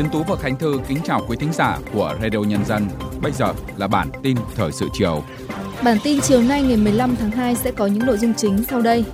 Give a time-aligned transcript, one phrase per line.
[0.00, 2.88] Tiến Tú và Khánh Thư kính chào quý thính giả của Radio Nhân dân.
[3.22, 5.22] Bây giờ là bản tin thời sự chiều.
[5.84, 8.80] Bản tin chiều nay ngày 15 tháng 2 sẽ có những nội dung chính sau
[8.80, 9.04] đây.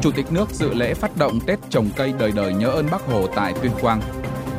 [0.00, 3.06] Chủ tịch nước dự lễ phát động Tết trồng cây đời đời nhớ ơn Bác
[3.06, 4.02] Hồ tại Tuyên Quang.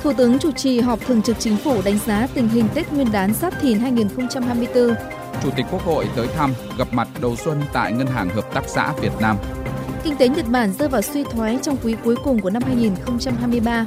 [0.04, 3.12] Thủ tướng chủ trì họp thường trực chính phủ đánh giá tình hình Tết Nguyên
[3.12, 4.96] đán Giáp Thìn 2024.
[5.44, 8.64] Chủ tịch Quốc hội tới thăm, gặp mặt đầu xuân tại Ngân hàng Hợp tác
[8.68, 9.38] xã Việt Nam.
[10.04, 13.86] Kinh tế Nhật Bản rơi vào suy thoái trong quý cuối cùng của năm 2023.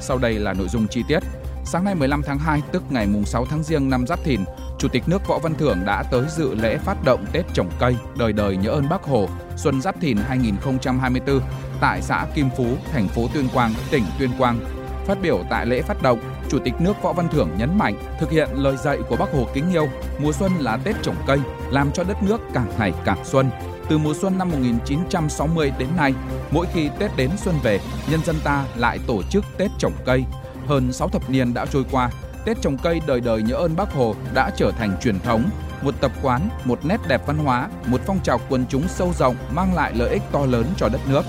[0.00, 1.18] Sau đây là nội dung chi tiết.
[1.64, 4.40] Sáng nay 15 tháng 2, tức ngày 6 tháng Giêng năm Giáp Thìn,
[4.78, 7.96] Chủ tịch nước Võ Văn Thưởng đã tới dự lễ phát động Tết trồng cây
[8.18, 11.40] đời đời nhớ ơn Bác Hồ Xuân Giáp Thìn 2024
[11.80, 14.60] tại xã Kim Phú, thành phố Tuyên Quang, tỉnh Tuyên Quang.
[15.06, 18.30] Phát biểu tại lễ phát động, Chủ tịch nước Võ Văn Thưởng nhấn mạnh thực
[18.30, 21.38] hiện lời dạy của Bác Hồ kính yêu, mùa xuân là Tết trồng cây,
[21.70, 23.50] làm cho đất nước càng ngày càng xuân.
[23.90, 26.14] Từ mùa xuân năm 1960 đến nay,
[26.50, 30.24] mỗi khi Tết đến xuân về, nhân dân ta lại tổ chức Tết trồng cây.
[30.66, 32.10] Hơn 6 thập niên đã trôi qua,
[32.44, 35.50] Tết trồng cây đời đời nhớ ơn Bác Hồ đã trở thành truyền thống,
[35.82, 39.36] một tập quán, một nét đẹp văn hóa, một phong trào quần chúng sâu rộng
[39.50, 41.22] mang lại lợi ích to lớn cho đất nước.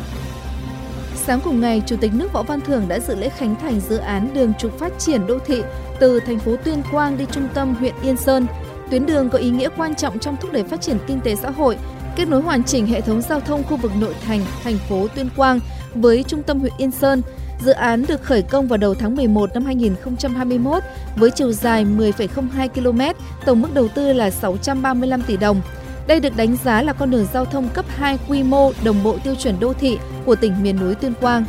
[1.15, 3.97] Sáng cùng ngày, Chủ tịch nước Võ Văn Thưởng đã dự lễ khánh thành dự
[3.97, 5.63] án đường trục phát triển đô thị
[5.99, 8.47] từ thành phố Tuyên Quang đi trung tâm huyện Yên Sơn.
[8.91, 11.49] Tuyến đường có ý nghĩa quan trọng trong thúc đẩy phát triển kinh tế xã
[11.49, 11.77] hội,
[12.21, 15.29] kết nối hoàn chỉnh hệ thống giao thông khu vực nội thành thành phố Tuyên
[15.35, 15.59] Quang
[15.95, 17.21] với trung tâm huyện Yên Sơn.
[17.59, 20.83] Dự án được khởi công vào đầu tháng 11 năm 2021
[21.15, 25.61] với chiều dài 10,02 km, tổng mức đầu tư là 635 tỷ đồng.
[26.07, 29.17] Đây được đánh giá là con đường giao thông cấp 2 quy mô đồng bộ
[29.23, 31.45] tiêu chuẩn đô thị của tỉnh miền núi Tuyên Quang.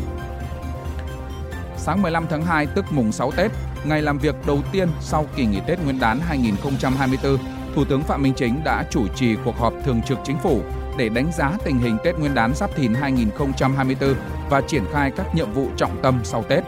[1.76, 3.52] Sáng 15 tháng 2 tức mùng 6 Tết,
[3.84, 7.38] ngày làm việc đầu tiên sau kỳ nghỉ Tết Nguyên đán 2024,
[7.74, 10.62] Thủ tướng Phạm Minh Chính đã chủ trì cuộc họp thường trực chính phủ
[10.98, 14.14] để đánh giá tình hình Tết Nguyên đán Giáp Thìn 2024
[14.50, 16.64] và triển khai các nhiệm vụ trọng tâm sau Tết.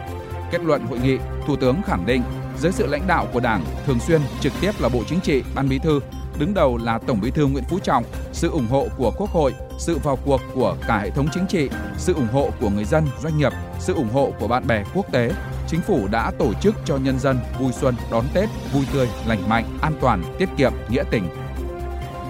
[0.51, 2.21] Kết luận hội nghị, Thủ tướng khẳng định,
[2.59, 5.69] dưới sự lãnh đạo của Đảng, thường xuyên trực tiếp là Bộ Chính trị, Ban
[5.69, 5.99] Bí thư,
[6.39, 8.03] đứng đầu là Tổng Bí thư Nguyễn Phú Trọng,
[8.33, 11.69] sự ủng hộ của Quốc hội, sự vào cuộc của cả hệ thống chính trị,
[11.97, 15.11] sự ủng hộ của người dân, doanh nghiệp, sự ủng hộ của bạn bè quốc
[15.11, 15.31] tế,
[15.67, 19.49] chính phủ đã tổ chức cho nhân dân vui xuân đón Tết vui tươi, lành
[19.49, 21.29] mạnh, an toàn, tiết kiệm, nghĩa tình.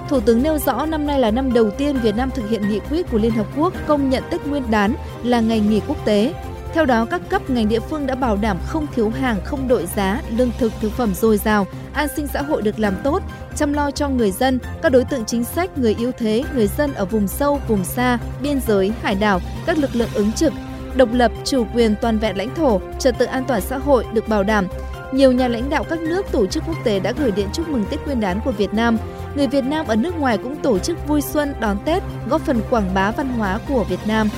[0.09, 2.79] Thủ tướng nêu rõ năm nay là năm đầu tiên Việt Nam thực hiện nghị
[2.79, 6.33] quyết của Liên Hợp Quốc công nhận Tết Nguyên đán là ngày nghỉ quốc tế.
[6.75, 9.85] Theo đó, các cấp ngành địa phương đã bảo đảm không thiếu hàng, không đội
[9.95, 13.23] giá, lương thực, thực phẩm dồi dào, an sinh xã hội được làm tốt,
[13.55, 16.93] chăm lo cho người dân, các đối tượng chính sách, người yếu thế, người dân
[16.93, 20.53] ở vùng sâu, vùng xa, biên giới, hải đảo, các lực lượng ứng trực,
[20.95, 24.27] độc lập, chủ quyền toàn vẹn lãnh thổ, trật tự an toàn xã hội được
[24.27, 24.67] bảo đảm.
[25.13, 27.85] Nhiều nhà lãnh đạo các nước tổ chức quốc tế đã gửi điện chúc mừng
[27.89, 28.97] Tết Nguyên đán của Việt Nam.
[29.35, 32.61] Người Việt Nam ở nước ngoài cũng tổ chức vui xuân đón Tết, góp phần
[32.69, 34.29] quảng bá văn hóa của Việt Nam.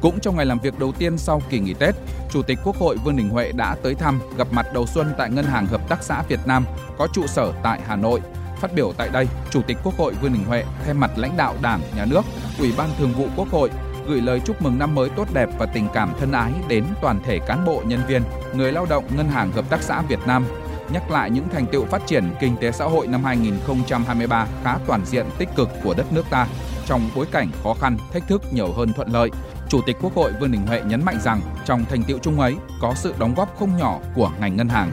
[0.00, 1.94] Cũng trong ngày làm việc đầu tiên sau kỳ nghỉ Tết,
[2.30, 5.30] Chủ tịch Quốc hội Vương Đình Huệ đã tới thăm, gặp mặt đầu xuân tại
[5.30, 6.64] Ngân hàng Hợp tác xã Việt Nam
[6.98, 8.20] có trụ sở tại Hà Nội.
[8.60, 11.54] Phát biểu tại đây, Chủ tịch Quốc hội Vương Đình Huệ thay mặt lãnh đạo
[11.62, 12.22] Đảng, Nhà nước,
[12.58, 13.70] Ủy ban Thường vụ Quốc hội
[14.06, 17.20] gửi lời chúc mừng năm mới tốt đẹp và tình cảm thân ái đến toàn
[17.24, 18.22] thể cán bộ nhân viên,
[18.54, 20.44] người lao động Ngân hàng Hợp tác xã Việt Nam,
[20.92, 25.04] nhắc lại những thành tựu phát triển kinh tế xã hội năm 2023 khá toàn
[25.04, 26.46] diện tích cực của đất nước ta
[26.86, 29.30] trong bối cảnh khó khăn, thách thức nhiều hơn thuận lợi.
[29.68, 32.56] Chủ tịch Quốc hội Vương Đình Huệ nhấn mạnh rằng trong thành tiệu chung ấy
[32.80, 34.92] có sự đóng góp không nhỏ của ngành ngân hàng.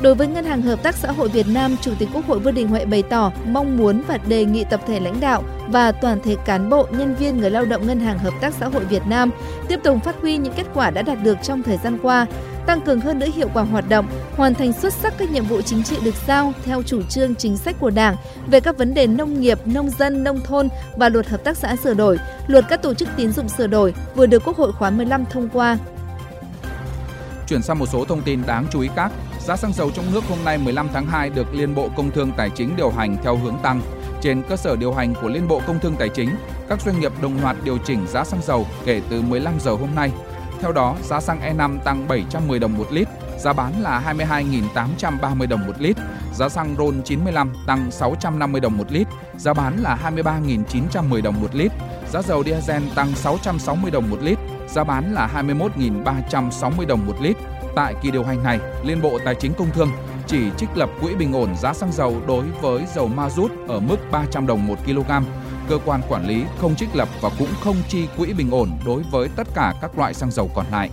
[0.00, 2.54] Đối với Ngân hàng Hợp tác xã hội Việt Nam, Chủ tịch Quốc hội Vương
[2.54, 6.20] Đình Huệ bày tỏ mong muốn và đề nghị tập thể lãnh đạo và toàn
[6.24, 9.02] thể cán bộ, nhân viên người lao động Ngân hàng Hợp tác xã hội Việt
[9.06, 9.30] Nam
[9.68, 12.26] tiếp tục phát huy những kết quả đã đạt được trong thời gian qua,
[12.66, 14.06] tăng cường hơn nữa hiệu quả hoạt động,
[14.36, 17.56] hoàn thành xuất sắc các nhiệm vụ chính trị được giao theo chủ trương chính
[17.56, 18.16] sách của Đảng
[18.46, 21.76] về các vấn đề nông nghiệp, nông dân, nông thôn và luật hợp tác xã
[21.76, 24.90] sửa đổi, luật các tổ chức tín dụng sửa đổi vừa được Quốc hội khóa
[24.90, 25.78] 15 thông qua.
[27.48, 29.12] Chuyển sang một số thông tin đáng chú ý khác.
[29.46, 32.32] Giá xăng dầu trong nước hôm nay 15 tháng 2 được Liên Bộ Công Thương
[32.36, 33.80] Tài chính điều hành theo hướng tăng.
[34.20, 36.30] Trên cơ sở điều hành của Liên Bộ Công Thương Tài chính,
[36.68, 39.88] các doanh nghiệp đồng loạt điều chỉnh giá xăng dầu kể từ 15 giờ hôm
[39.94, 40.10] nay.
[40.60, 43.08] Theo đó, giá xăng E5 tăng 710 đồng một lít,
[43.38, 45.96] giá bán là 22.830 đồng một lít.
[46.34, 49.06] Giá xăng RON 95 tăng 650 đồng một lít,
[49.36, 51.72] giá bán là 23.910 đồng một lít.
[52.12, 54.38] Giá dầu diesel tăng 660 đồng một lít,
[54.68, 57.36] giá bán là 21.360 đồng một lít.
[57.76, 59.90] Tại kỳ điều hành này, Liên Bộ Tài chính Công Thương
[60.26, 63.80] chỉ trích lập quỹ bình ổn giá xăng dầu đối với dầu ma rút ở
[63.80, 65.10] mức 300 đồng một kg.
[65.68, 69.02] Cơ quan quản lý không trích lập và cũng không chi quỹ bình ổn đối
[69.10, 70.90] với tất cả các loại xăng dầu còn lại.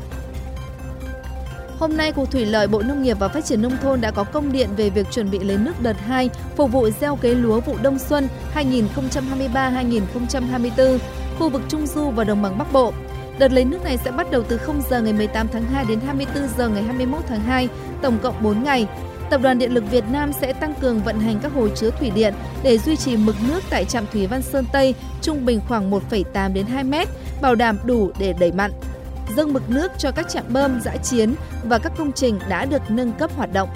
[1.80, 4.24] Hôm nay, Cục Thủy lợi Bộ Nông nghiệp và Phát triển Nông thôn đã có
[4.24, 7.60] công điện về việc chuẩn bị lấy nước đợt 2 phục vụ gieo cấy lúa
[7.60, 10.98] vụ đông xuân 2023-2024,
[11.40, 12.94] khu vực Trung Du và Đồng bằng Bắc Bộ.
[13.40, 16.00] Đợt lấy nước này sẽ bắt đầu từ 0 giờ ngày 18 tháng 2 đến
[16.06, 17.70] 24 giờ ngày 21 tháng 2,
[18.02, 18.88] tổng cộng 4 ngày.
[19.34, 22.12] Tập đoàn Điện lực Việt Nam sẽ tăng cường vận hành các hồ chứa thủy
[22.16, 22.34] điện
[22.64, 26.54] để duy trì mực nước tại trạm thủy Văn Sơn Tây trung bình khoảng 1,8
[26.54, 27.08] đến 2 mét,
[27.42, 28.72] bảo đảm đủ để đẩy mặn.
[29.36, 32.82] Dâng mực nước cho các trạm bơm giã chiến và các công trình đã được
[32.90, 33.70] nâng cấp hoạt động.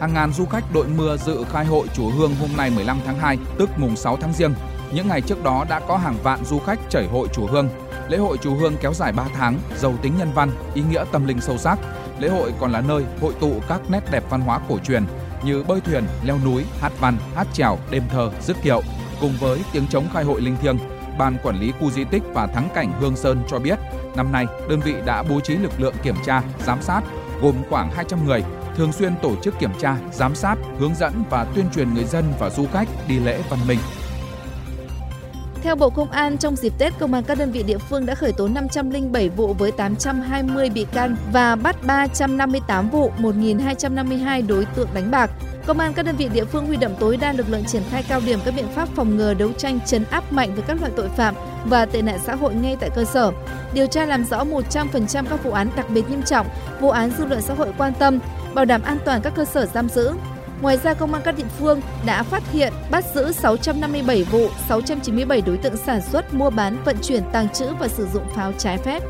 [0.00, 3.18] Hàng ngàn du khách đội mưa dự khai hội chùa Hương hôm nay 15 tháng
[3.18, 4.54] 2, tức mùng 6 tháng Giêng.
[4.92, 7.68] Những ngày trước đó đã có hàng vạn du khách chảy hội chùa Hương.
[8.08, 11.26] Lễ hội chùa Hương kéo dài 3 tháng, giàu tính nhân văn, ý nghĩa tâm
[11.26, 11.78] linh sâu sắc.
[12.20, 15.04] Lễ hội còn là nơi hội tụ các nét đẹp văn hóa cổ truyền
[15.44, 18.82] như bơi thuyền, leo núi, hát văn, hát trèo, đêm thơ, dứt kiệu,
[19.20, 20.78] cùng với tiếng trống khai hội linh thiêng.
[21.18, 23.78] Ban quản lý khu di tích và thắng cảnh Hương Sơn cho biết,
[24.16, 27.02] năm nay đơn vị đã bố trí lực lượng kiểm tra, giám sát
[27.42, 28.44] gồm khoảng 200 người,
[28.76, 32.32] thường xuyên tổ chức kiểm tra, giám sát, hướng dẫn và tuyên truyền người dân
[32.38, 33.78] và du khách đi lễ văn minh.
[35.70, 38.14] Theo Bộ Công an, trong dịp Tết, Công an các đơn vị địa phương đã
[38.14, 44.88] khởi tố 507 vụ với 820 bị can và bắt 358 vụ, 1.252 đối tượng
[44.94, 45.30] đánh bạc.
[45.66, 48.04] Công an các đơn vị địa phương huy động tối đa lực lượng triển khai
[48.08, 50.92] cao điểm các biện pháp phòng ngừa đấu tranh chấn áp mạnh với các loại
[50.96, 51.34] tội phạm
[51.64, 53.32] và tệ nạn xã hội ngay tại cơ sở.
[53.72, 56.46] Điều tra làm rõ 100% các vụ án đặc biệt nghiêm trọng,
[56.80, 58.18] vụ án dư luận xã hội quan tâm,
[58.54, 60.12] bảo đảm an toàn các cơ sở giam giữ,
[60.62, 65.40] Ngoài ra, Công an các địa phương đã phát hiện, bắt giữ 657 vụ, 697
[65.40, 68.78] đối tượng sản xuất, mua bán, vận chuyển, tàng trữ và sử dụng pháo trái
[68.78, 69.02] phép.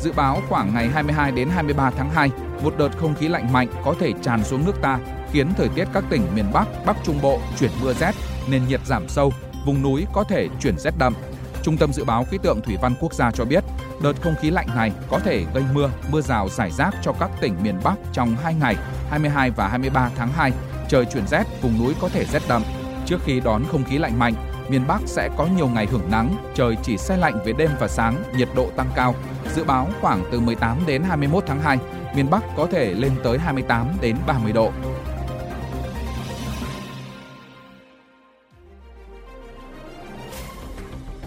[0.00, 2.30] Dự báo khoảng ngày 22 đến 23 tháng 2,
[2.62, 4.98] một đợt không khí lạnh mạnh có thể tràn xuống nước ta,
[5.32, 8.12] khiến thời tiết các tỉnh miền Bắc, Bắc Trung Bộ chuyển mưa rét,
[8.50, 9.32] nền nhiệt giảm sâu,
[9.66, 11.14] vùng núi có thể chuyển rét đậm.
[11.62, 13.64] Trung tâm Dự báo Khí tượng Thủy văn Quốc gia cho biết,
[14.02, 17.30] đợt không khí lạnh này có thể gây mưa, mưa rào rải rác cho các
[17.40, 18.76] tỉnh miền Bắc trong 2 ngày
[19.10, 20.52] 22 và 23 tháng 2.
[20.88, 22.62] Trời chuyển rét, vùng núi có thể rét đậm.
[23.06, 24.34] Trước khi đón không khí lạnh mạnh,
[24.68, 27.88] miền Bắc sẽ có nhiều ngày hưởng nắng, trời chỉ xe lạnh về đêm và
[27.88, 29.14] sáng, nhiệt độ tăng cao.
[29.54, 31.78] Dự báo khoảng từ 18 đến 21 tháng 2,
[32.16, 34.72] miền Bắc có thể lên tới 28 đến 30 độ.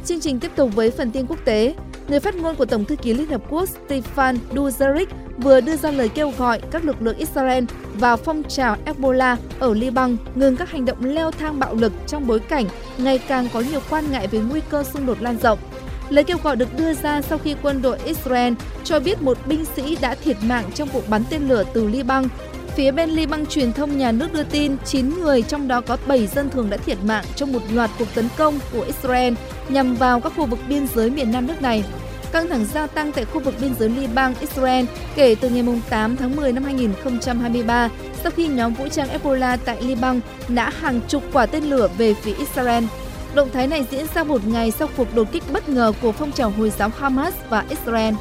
[0.06, 1.75] Chương trình tiếp tục với phần tin quốc tế.
[2.09, 5.06] Người phát ngôn của Tổng thư ký Liên Hợp Quốc Stefan Dujarric
[5.38, 7.63] vừa đưa ra lời kêu gọi các lực lượng Israel
[7.94, 12.27] vào phong trào Ebola ở Liban, ngừng các hành động leo thang bạo lực trong
[12.27, 12.65] bối cảnh
[12.97, 15.59] ngày càng có nhiều quan ngại về nguy cơ xung đột lan rộng.
[16.09, 18.53] Lời kêu gọi được đưa ra sau khi quân đội Israel
[18.83, 22.25] cho biết một binh sĩ đã thiệt mạng trong vụ bắn tên lửa từ Liban.
[22.79, 26.27] Phía bên Liban truyền thông nhà nước đưa tin 9 người trong đó có 7
[26.27, 29.33] dân thường đã thiệt mạng trong một loạt cuộc tấn công của Israel
[29.69, 31.83] nhằm vào các khu vực biên giới miền Nam nước này.
[32.31, 34.85] Căng thẳng gia tăng tại khu vực biên giới Liban, Israel
[35.15, 37.89] kể từ ngày 8 tháng 10 năm 2023
[38.23, 42.13] sau khi nhóm vũ trang Ebola tại Liban đã hàng chục quả tên lửa về
[42.13, 42.83] phía Israel.
[43.35, 46.31] Động thái này diễn ra một ngày sau cuộc đột kích bất ngờ của phong
[46.31, 48.13] trào Hồi giáo Hamas và Israel.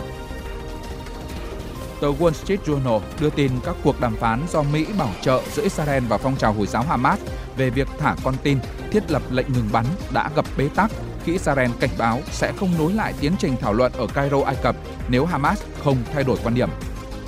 [2.01, 5.63] Tờ Wall Street Journal đưa tin các cuộc đàm phán do Mỹ bảo trợ giữa
[5.63, 7.19] Israel và phong trào Hồi giáo Hamas
[7.57, 8.59] về việc thả con tin,
[8.91, 10.91] thiết lập lệnh ngừng bắn đã gặp bế tắc
[11.25, 14.57] khi Israel cảnh báo sẽ không nối lại tiến trình thảo luận ở Cairo, Ai
[14.63, 14.77] Cập
[15.09, 16.69] nếu Hamas không thay đổi quan điểm.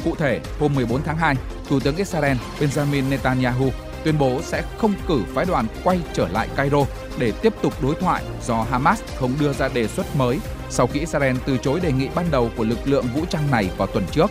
[0.04, 1.36] Cụ thể, hôm 14 tháng 2,
[1.68, 3.70] Thủ tướng Israel Benjamin Netanyahu
[4.04, 6.84] tuyên bố sẽ không cử phái đoàn quay trở lại Cairo
[7.18, 10.38] để tiếp tục đối thoại do Hamas không đưa ra đề xuất mới
[10.70, 13.70] sau khi Israel từ chối đề nghị ban đầu của lực lượng vũ trang này
[13.76, 14.30] vào tuần trước.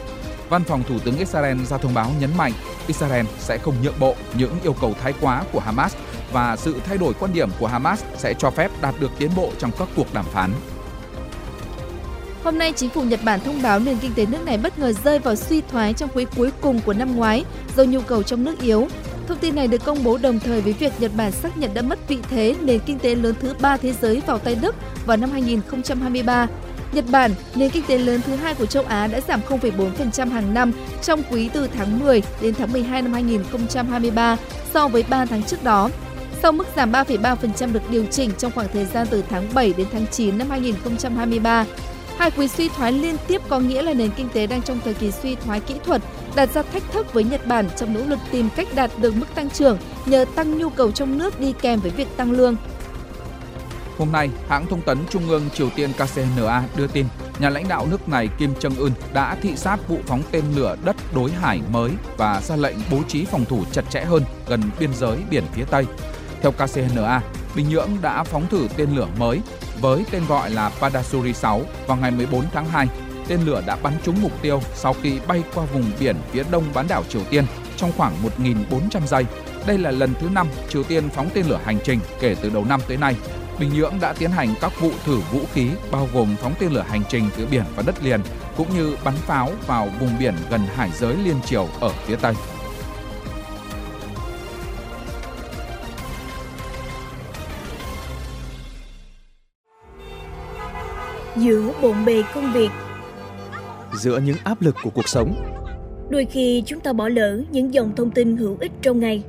[0.50, 2.52] Văn phòng Thủ tướng Israel ra thông báo nhấn mạnh
[2.88, 5.96] Israel sẽ không nhượng bộ những yêu cầu thái quá của Hamas
[6.32, 9.52] và sự thay đổi quan điểm của Hamas sẽ cho phép đạt được tiến bộ
[9.60, 10.52] trong các cuộc đàm phán.
[12.44, 14.94] Hôm nay, chính phủ Nhật Bản thông báo nền kinh tế nước này bất ngờ
[14.94, 17.46] rơi vào suy thoái trong quý cuối cùng của năm ngoái
[17.78, 18.88] do nhu cầu trong nước yếu.
[19.28, 21.82] Thông tin này được công bố đồng thời với việc Nhật Bản xác nhận đã
[21.82, 24.76] mất vị thế nền kinh tế lớn thứ ba thế giới vào tay Đức
[25.06, 26.48] vào năm 2023.
[26.92, 30.54] Nhật Bản, nền kinh tế lớn thứ hai của châu Á đã giảm 0,4% hàng
[30.54, 34.38] năm trong quý từ tháng 10 đến tháng 12 năm 2023
[34.74, 35.90] so với 3 tháng trước đó.
[36.42, 39.88] Sau mức giảm 3,3% được điều chỉnh trong khoảng thời gian từ tháng 7 đến
[39.92, 41.66] tháng 9 năm 2023,
[42.18, 44.94] hai quý suy thoái liên tiếp có nghĩa là nền kinh tế đang trong thời
[44.94, 46.02] kỳ suy thoái kỹ thuật,
[46.36, 49.26] đặt ra thách thức với Nhật Bản trong nỗ lực tìm cách đạt được mức
[49.36, 52.56] tăng trưởng nhờ tăng nhu cầu trong nước đi kèm với việc tăng lương.
[54.00, 57.06] Hôm nay, hãng thông tấn Trung ương Triều Tiên KCNA đưa tin
[57.40, 60.96] nhà lãnh đạo nước này Kim Jong-un đã thị sát vụ phóng tên lửa đất
[61.16, 64.94] đối hải mới và ra lệnh bố trí phòng thủ chặt chẽ hơn gần biên
[64.94, 65.86] giới biển phía Tây.
[66.42, 67.22] Theo KCNA,
[67.56, 69.42] Bình Nhưỡng đã phóng thử tên lửa mới
[69.82, 72.88] với tên gọi là Padasuri 6 vào ngày 14 tháng 2.
[73.28, 76.64] tên lửa đã bắn trúng mục tiêu sau khi bay qua vùng biển phía đông
[76.74, 77.46] bán đảo Triều Tiên
[77.78, 78.14] trong khoảng
[78.70, 79.26] 1.400 giây.
[79.68, 82.66] Đây là lần thứ 5 Triều Tiên phóng tên lửa hành trình kể từ đầu
[82.66, 83.16] năm tới nay.
[83.60, 86.86] Bình Nhưỡng đã tiến hành các vụ thử vũ khí bao gồm phóng tên lửa
[86.90, 88.20] hành trình từ biển và đất liền,
[88.58, 92.34] cũng như bắn pháo vào vùng biển gần hải giới liên triều ở phía Tây.
[101.40, 102.70] giữa bộn bề công việc.
[103.94, 105.36] Giữa những áp lực của cuộc sống.
[106.10, 109.24] Đôi khi chúng ta bỏ lỡ những dòng thông tin hữu ích trong ngày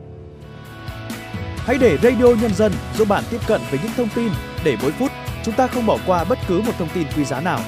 [1.71, 4.29] hãy để radio nhân dân giúp bạn tiếp cận với những thông tin
[4.65, 5.11] để mỗi phút
[5.45, 7.61] chúng ta không bỏ qua bất cứ một thông tin quý giá nào.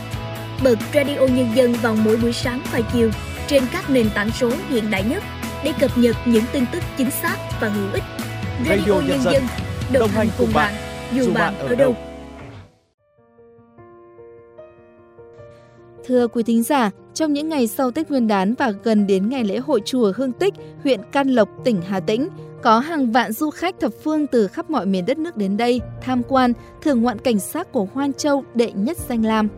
[0.64, 3.10] Bật radio nhân dân vào mỗi buổi sáng và chiều
[3.46, 5.22] trên các nền tảng số hiện đại nhất
[5.64, 8.02] để cập nhật những tin tức chính xác và hữu ích.
[8.68, 9.42] Radio, radio nhân, nhân dân
[9.92, 10.74] đồng hành cùng bạn
[11.12, 11.96] dù bạn ở đâu.
[16.04, 19.44] Thưa quý thính giả, trong những ngày sau Tết Nguyên đán và gần đến ngày
[19.44, 22.28] lễ hội chùa Hương Tích, huyện Can Lộc, tỉnh Hà Tĩnh,
[22.62, 25.80] có hàng vạn du khách thập phương từ khắp mọi miền đất nước đến đây
[26.00, 26.52] tham quan,
[26.82, 29.48] thưởng ngoạn cảnh sát của Hoan Châu đệ nhất danh lam.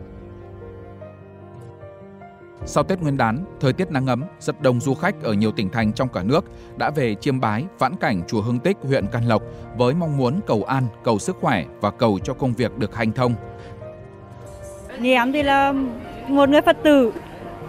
[2.65, 5.69] Sau Tết Nguyên đán, thời tiết nắng ấm, rất đông du khách ở nhiều tỉnh
[5.69, 6.45] thành trong cả nước
[6.77, 9.43] đã về chiêm bái, vãn cảnh chùa Hương Tích, huyện Can Lộc
[9.77, 13.11] với mong muốn cầu an, cầu sức khỏe và cầu cho công việc được hành
[13.11, 13.35] thông.
[14.99, 15.73] Như em thì là
[16.27, 17.11] một người Phật tử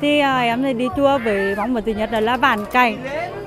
[0.01, 2.99] thì à, em thì đi chùa với mong muốn thứ nhất là, là bản cảnh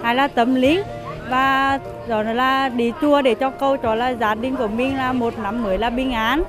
[0.01, 0.83] hay là tâm lý
[1.29, 5.13] và đó là đi chùa để cho câu cho là gia đình của mình là
[5.13, 6.43] một năm mới là bình an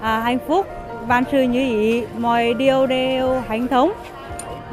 [0.00, 0.66] à, hạnh phúc.
[1.06, 3.92] Vạn sự như ý mọi điều đều hạnh thống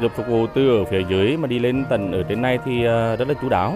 [0.00, 2.86] được phục vụ từ ở phía dưới mà đi lên tận ở trên này thì
[2.86, 3.74] à, rất là chú đáo.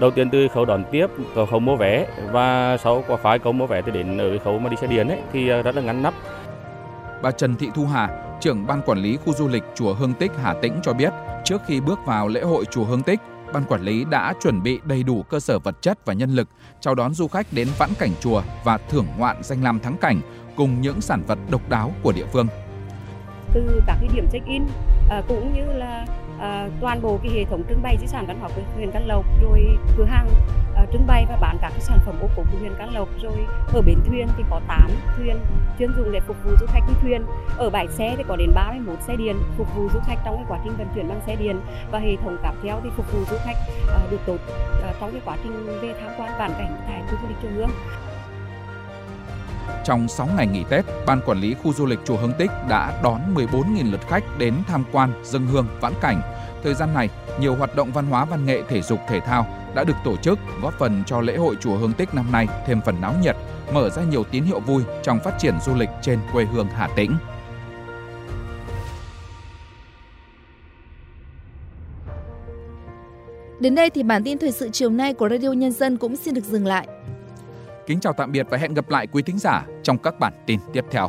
[0.00, 1.06] Đầu tiên từ khâu đón tiếp
[1.50, 4.70] khâu mua vé và sau qua phái khâu mua vé thì đến ở khâu mà
[4.70, 6.14] đi xe điện ấy thì à, rất là ngắn nắp.
[7.22, 8.08] Bà Trần Thị Thu Hà
[8.40, 11.12] trưởng ban quản lý khu du lịch chùa Hương Tích Hà Tĩnh cho biết,
[11.44, 13.20] trước khi bước vào lễ hội chùa Hương Tích,
[13.52, 16.48] ban quản lý đã chuẩn bị đầy đủ cơ sở vật chất và nhân lực,
[16.80, 20.20] chào đón du khách đến vãn cảnh chùa và thưởng ngoạn danh lam thắng cảnh
[20.56, 22.46] cùng những sản vật độc đáo của địa phương.
[23.54, 24.62] Từ các cái điểm check-in
[25.10, 26.06] à, cũng như là
[26.38, 29.02] Ờ, toàn bộ cái hệ thống trưng bày di sản văn hóa của huyện Cát
[29.06, 29.66] Lộc rồi
[29.96, 30.28] cửa hàng
[30.74, 33.08] ờ, trưng bày và bán các cái sản phẩm ô cốp của huyện Cát Lộc
[33.22, 35.36] rồi ở bến thuyền thì có 8 thuyền
[35.78, 37.22] chuyên dùng để phục vụ du khách đi thuyền.
[37.56, 40.44] Ở bãi xe thì có đến 31 xe điện phục vụ du khách trong cái
[40.48, 43.18] quá trình vận chuyển bằng xe điện và hệ thống cáp treo thì phục vụ
[43.30, 43.56] du khách
[43.88, 44.36] ờ, được tốt
[44.82, 47.48] à, trong cái quá trình về tham quan bản cảnh tại khu du lịch chùa
[47.56, 47.70] Hương
[49.84, 53.00] trong 6 ngày nghỉ Tết, Ban Quản lý Khu Du lịch Chùa Hương Tích đã
[53.02, 56.20] đón 14.000 lượt khách đến tham quan, dân hương, vãn cảnh.
[56.62, 57.08] Thời gian này,
[57.40, 60.38] nhiều hoạt động văn hóa văn nghệ thể dục thể thao đã được tổ chức,
[60.62, 63.36] góp phần cho lễ hội Chùa Hương Tích năm nay thêm phần náo nhiệt,
[63.72, 66.88] mở ra nhiều tín hiệu vui trong phát triển du lịch trên quê hương Hà
[66.96, 67.16] Tĩnh.
[73.60, 76.34] Đến đây thì bản tin thời sự chiều nay của Radio Nhân dân cũng xin
[76.34, 76.88] được dừng lại.
[77.88, 80.60] Kính chào tạm biệt và hẹn gặp lại quý thính giả trong các bản tin
[80.72, 81.08] tiếp theo.